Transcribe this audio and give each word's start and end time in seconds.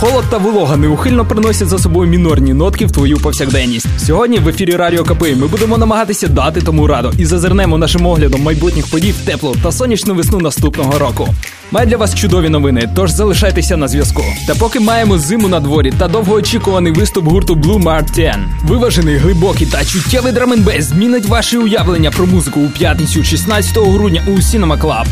Холод 0.00 0.24
та 0.30 0.38
волога 0.38 0.76
неухильно 0.76 1.24
приносять 1.24 1.68
за 1.68 1.78
собою 1.78 2.10
мінорні 2.10 2.54
нотки 2.54 2.86
в 2.86 2.92
твою 2.92 3.18
повсякденність. 3.18 3.86
Сьогодні 3.98 4.38
в 4.38 4.48
ефірі 4.48 4.76
Радіо 4.76 5.04
КПІ 5.04 5.34
ми 5.34 5.46
будемо 5.46 5.78
намагатися 5.78 6.28
дати 6.28 6.60
тому 6.60 6.86
раду 6.86 7.12
і 7.18 7.24
зазирнемо 7.24 7.78
нашим 7.78 8.06
оглядом 8.06 8.42
майбутніх 8.42 8.90
подій 8.90 9.12
в 9.12 9.26
теплу 9.26 9.56
та 9.62 9.72
сонячну 9.72 10.14
весну 10.14 10.38
наступного 10.38 10.98
року. 10.98 11.28
Має 11.70 11.86
для 11.86 11.96
вас 11.96 12.14
чудові 12.14 12.48
новини, 12.48 12.90
тож 12.96 13.10
залишайтеся 13.10 13.76
на 13.76 13.88
зв'язку. 13.88 14.22
Та 14.46 14.54
поки 14.54 14.80
маємо 14.80 15.18
зиму 15.18 15.48
на 15.48 15.60
дворі 15.60 15.92
та 15.98 16.08
довгоочікуваний 16.08 16.92
виступ 16.92 17.24
гурту 17.24 17.54
Blu 17.54 17.82
Mar 17.82 18.14
Ten. 18.14 18.36
Виважений, 18.64 19.16
глибокий 19.16 19.66
та 19.66 19.84
чуттєвий 19.84 20.32
drum'n'bass 20.32 20.84
змінить 20.84 21.26
ваші 21.26 21.58
уявлення 21.58 22.10
про 22.10 22.26
музику 22.26 22.60
у 22.60 22.68
п'ятницю, 22.68 23.24
16 23.24 23.78
грудня 23.78 24.22
у 24.26 24.30
Cinema 24.30 24.80
Club. 24.80 25.06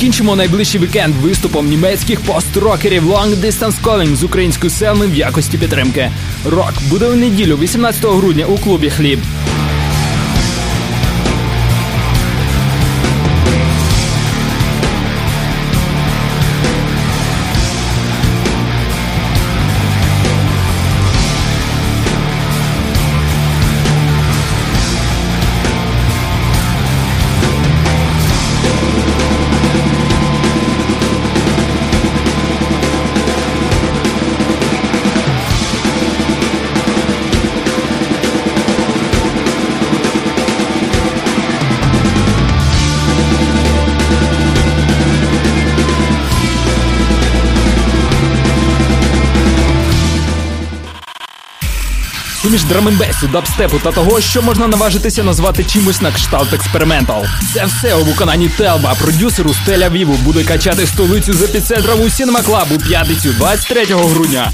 Закінчимо 0.00 0.36
найближчий 0.36 0.80
вікенд 0.80 1.14
виступом 1.14 1.68
німецьких 1.68 2.20
пост-рокерів 2.20 3.12
Long 3.12 3.36
Distance 3.36 3.82
Calling 3.82 4.16
з 4.16 4.24
українською 4.24 4.70
селми 4.70 5.06
в 5.06 5.14
якості 5.14 5.58
підтримки. 5.58 6.10
Рок 6.44 6.72
буде 6.90 7.06
у 7.06 7.14
неділю, 7.14 7.56
18 7.56 8.04
грудня, 8.04 8.46
у 8.46 8.58
клубі 8.58 8.90
Хліб. 8.90 9.20
Суміш 52.50 52.64
драменбесу, 52.64 53.28
дабстепу 53.28 53.78
та 53.78 53.92
того, 53.92 54.20
що 54.20 54.42
можна 54.42 54.68
наважитися 54.68 55.22
назвати 55.22 55.64
чимось 55.64 56.02
на 56.02 56.12
кшталт 56.12 56.52
експериментал. 56.52 57.24
Це 57.54 57.64
все 57.64 57.94
у 57.94 58.04
виконанні 58.04 58.48
Телба, 58.48 58.94
продюсеру 58.94 59.54
з 59.54 59.68
Тель-Авіву 59.68 60.16
буде 60.16 60.44
качати 60.44 60.86
столицю 60.86 61.32
з 61.32 61.42
епіцентром 61.42 62.00
у 62.00 62.10
у 62.72 62.78
п'ятницю, 62.78 63.32
23 63.38 63.84
грудня. 63.84 64.52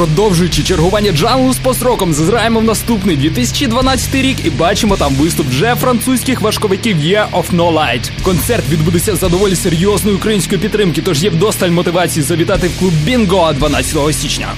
Продовжуючи 0.00 0.62
чергування 0.62 1.12
джанглу 1.12 1.52
з 1.52 1.58
построком, 1.58 2.12
зазираємо 2.12 2.60
в 2.60 2.64
наступний 2.64 3.16
2012 3.16 4.14
рік 4.14 4.36
і 4.44 4.50
бачимо 4.50 4.96
там 4.96 5.14
виступ 5.14 5.46
вже 5.48 5.74
французьких 5.74 6.40
важковиків 6.40 6.96
Year 6.96 7.30
of 7.30 7.44
No 7.56 7.72
Light. 7.72 8.10
Концерт 8.22 8.68
відбудеться 8.68 9.16
за 9.16 9.28
доволі 9.28 9.56
серйозної 9.56 10.16
української 10.16 10.60
підтримки, 10.60 11.02
тож 11.02 11.22
є 11.22 11.30
вдосталь 11.30 11.70
мотивації 11.70 12.22
завітати 12.22 12.68
в 12.68 12.78
клуб 12.78 12.92
Бінго 13.04 13.52
12 13.52 14.14
січня. 14.14 14.48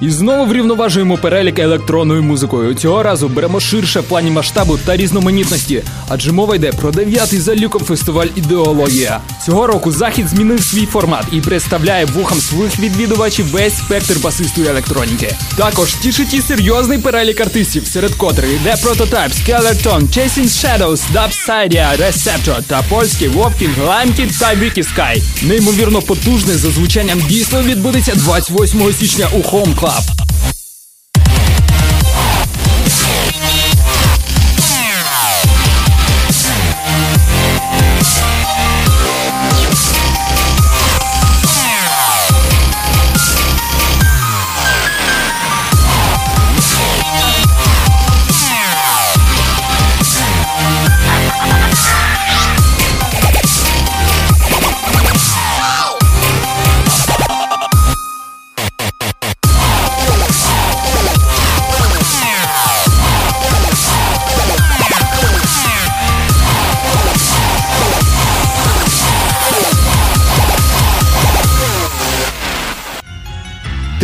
І 0.00 0.10
знову 0.10 0.46
врівноважуємо 0.46 1.18
перелік 1.18 1.58
електронною 1.58 2.22
музикою. 2.22 2.74
Цього 2.74 3.02
разу 3.02 3.28
беремо 3.28 3.60
ширше 3.60 4.00
в 4.00 4.04
плані 4.04 4.30
масштабу 4.30 4.78
та 4.78 4.96
різноманітності, 4.96 5.82
адже 6.08 6.32
мова 6.32 6.56
йде 6.56 6.72
про 6.72 6.90
дев'ятий 6.90 7.40
за 7.40 7.54
ліком 7.54 7.82
фестиваль 7.82 8.26
ідеологія. 8.36 9.20
Цього 9.46 9.66
року 9.66 9.92
захід 9.92 10.28
змінив 10.28 10.62
свій 10.62 10.86
формат 10.86 11.24
і 11.32 11.40
представляє 11.40 12.04
вухам 12.04 12.38
своїх 12.38 12.78
відвідувачів 12.78 13.46
весь 13.46 13.78
спектр 13.78 14.18
басистої 14.22 14.66
електроніки. 14.66 15.34
Також 15.56 15.94
тішить 15.94 16.34
і 16.34 16.40
серйозний 16.40 16.98
перелік 16.98 17.40
артистів, 17.40 17.86
серед 17.86 18.14
котрих 18.14 18.50
йде 18.60 18.74
Prototype, 18.74 19.30
Skeleton, 19.30 20.00
Chasing 20.00 20.48
Shadows, 20.48 21.00
Dubsidia, 21.14 21.96
Receptor 22.00 22.62
та 22.66 22.82
польський 22.88 23.28
Вовкінг, 23.28 23.74
Limekid 23.78 24.38
та 24.40 24.46
Wiki 24.46 24.78
Sky. 24.94 25.22
Неймовірно 25.42 26.02
потужне 26.02 26.54
за 26.54 26.70
звучанням 26.70 27.20
дійсно 27.28 27.62
відбудеться 27.62 28.12
28 28.14 28.92
січня 28.92 29.28
у 29.32 29.38
Home 29.38 29.74
Club. 29.80 29.93
up. 29.94 30.23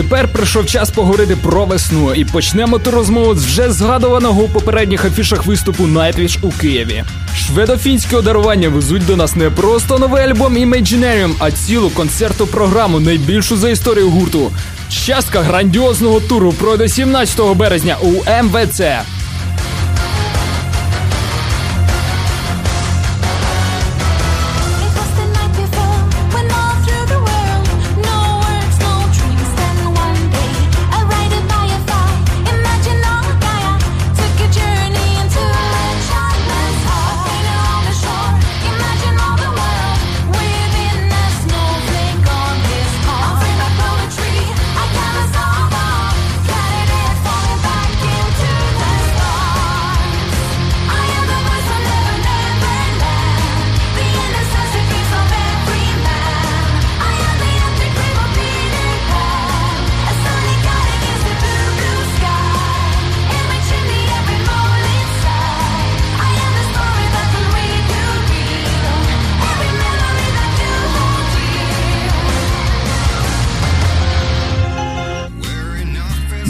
Тепер 0.03 0.29
прийшов 0.29 0.67
час 0.67 0.91
поговорити 0.91 1.37
про 1.37 1.65
весну 1.65 2.15
і 2.15 2.25
почнемо 2.25 2.79
ту 2.79 2.91
розмову 2.91 3.35
з 3.35 3.45
вже 3.45 3.73
згадуваного 3.73 4.43
у 4.43 4.49
попередніх 4.49 5.05
афішах 5.05 5.47
виступу 5.47 5.85
Nightwish 5.85 6.39
у 6.43 6.51
Києві. 6.51 7.05
Шведофінське 7.37 8.17
одарування 8.17 8.69
везуть 8.69 9.07
до 9.07 9.17
нас 9.17 9.37
не 9.37 9.51
просто 9.51 9.99
новий 9.99 10.23
альбом 10.23 10.57
Imaginarium, 10.57 11.33
а 11.39 11.51
цілу 11.51 11.91
концерту 11.91 12.47
програму, 12.47 13.01
найбільшу 13.01 13.57
за 13.57 13.71
історію 13.71 14.11
гурту. 14.11 14.51
Частка 14.89 15.41
грандіозного 15.41 16.21
туру 16.21 16.53
пройде 16.53 16.89
17 16.89 17.41
березня 17.57 17.97
у 18.03 18.11
МВЦ. 18.43 18.81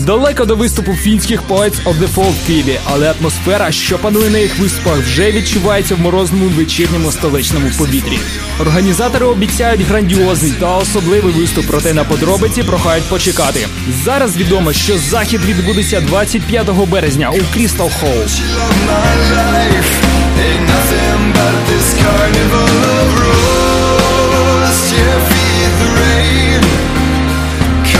Далеко 0.06 0.44
до 0.44 0.56
виступу 0.56 0.94
фінських 0.94 1.43
Poets 1.49 1.85
of 1.85 1.99
the 1.99 2.14
Fall 2.14 2.31
в 2.31 2.47
Києві, 2.47 2.81
але 2.85 3.14
атмосфера, 3.20 3.73
що 3.73 3.99
панує 3.99 4.31
на 4.31 4.38
їх 4.38 4.58
виступах, 4.58 4.99
вже 4.99 5.32
відчувається 5.32 5.94
в 5.94 6.00
морозному 6.00 6.47
вечірньому 6.47 7.12
столичному 7.12 7.70
повітрі. 7.79 8.19
Організатори 8.61 9.26
обіцяють 9.26 9.81
грандіозний 9.81 10.52
та 10.52 10.76
особливий 10.76 11.35
виступ, 11.35 11.67
проте 11.67 11.94
на 11.94 12.05
подробиці 12.05 12.62
прохають 12.62 13.05
почекати. 13.05 13.67
Зараз 14.05 14.37
відомо, 14.37 14.73
що 14.73 14.99
захід 14.99 15.41
відбудеться 15.44 16.00
25 16.00 16.70
березня 16.70 17.31
у 17.31 17.55
Крістал 17.55 17.91
Холл. 18.00 18.26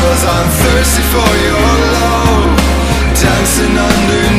Cause 0.01 0.25
I'm 0.25 0.49
thirsty 0.63 1.05
for 1.13 1.31
your 1.47 1.69
love 1.95 2.57
Dancing 3.21 3.77
underneath 3.77 4.30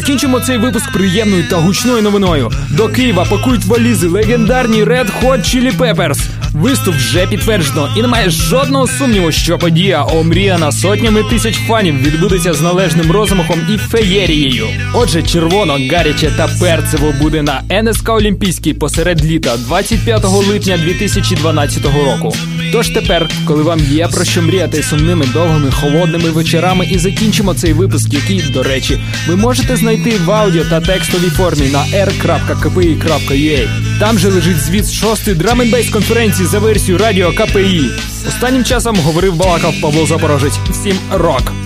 Закінчимо 0.00 0.40
цей 0.40 0.58
випуск 0.58 0.92
приємною 0.92 1.48
та 1.48 1.56
гучною 1.56 2.02
новиною. 2.02 2.50
До 2.70 2.88
Києва 2.88 3.24
пакують 3.24 3.64
валізи 3.64 4.08
легендарні 4.08 4.84
Red 4.84 5.06
Hot 5.22 5.38
Chili 5.38 5.76
Peppers. 5.76 6.39
Виступ 6.54 6.94
вже 6.94 7.26
підтверджено, 7.26 7.88
і 7.96 8.02
немає 8.02 8.30
жодного 8.30 8.86
сумніву, 8.86 9.32
що 9.32 9.58
подія 9.58 10.04
омріяна 10.04 10.72
сотнями 10.72 11.22
тисяч 11.22 11.54
фанів 11.54 12.02
відбудеться 12.02 12.54
з 12.54 12.60
належним 12.60 13.10
розмахом 13.10 13.60
і 13.74 13.76
феєрією. 13.76 14.66
Отже, 14.94 15.22
червоно, 15.22 15.78
гаряче 15.92 16.30
та 16.36 16.48
перцево 16.60 17.14
буде 17.20 17.42
на 17.42 17.62
НСК 17.82 18.08
Олімпійський 18.08 18.74
посеред 18.74 19.24
літа 19.24 19.56
25 19.56 20.24
липня 20.24 20.78
2012 20.78 21.84
року. 21.84 22.36
Тож 22.72 22.88
тепер, 22.88 23.28
коли 23.44 23.62
вам 23.62 23.80
є 23.80 24.08
про 24.08 24.24
що 24.24 24.42
мріяти 24.42 24.82
сумними 24.82 25.26
довгими 25.32 25.70
холодними 25.70 26.30
вечорами, 26.30 26.88
і 26.90 26.98
закінчимо 26.98 27.54
цей 27.54 27.72
випуск, 27.72 28.14
який, 28.14 28.42
до 28.42 28.62
речі, 28.62 29.00
ви 29.28 29.36
можете 29.36 29.76
знайти 29.76 30.12
в 30.24 30.30
аудіо 30.30 30.64
та 30.64 30.80
текстовій 30.80 31.30
формі 31.30 31.68
на 31.68 31.84
r.kpi.ua. 31.84 33.89
Там 34.00 34.18
же 34.18 34.28
лежить 34.30 34.60
звіт 34.60 34.90
шостої 34.90 35.36
drum'n'bass 35.36 35.90
конференції 35.90 36.48
за 36.48 36.58
версією 36.58 36.98
радіо 36.98 37.32
КПІ. 37.32 37.90
Останнім 38.28 38.64
часом 38.64 38.96
говорив 38.96 39.36
балакав 39.36 39.74
Павло 39.82 40.06
Запорожець. 40.06 40.58
Всім 40.70 40.98
рок! 41.12 41.59